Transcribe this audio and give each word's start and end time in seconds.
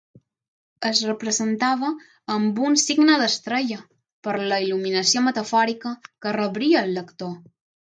Es 0.87 1.01
representava 1.09 1.91
amb 2.37 2.61
un 2.69 2.79
signe 2.85 3.19
d'estrella, 3.23 3.79
per 4.29 4.35
la 4.53 4.61
il·luminació 4.65 5.25
metafòrica 5.29 5.95
que 6.11 6.35
rebria 6.41 6.85
el 6.85 6.93
lector. 7.01 7.33